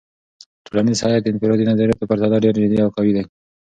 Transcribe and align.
ټولنیز 0.65 0.99
هیت 1.05 1.21
د 1.23 1.27
انفرادي 1.31 1.63
نظریاتو 1.69 1.99
په 2.01 2.05
پرتله 2.09 2.37
ډیر 2.45 2.55
جدي 2.63 2.77
او 2.81 2.89
قوي 2.95 3.11
دی. 3.15 3.23